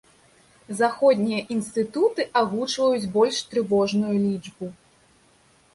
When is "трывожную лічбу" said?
3.53-4.67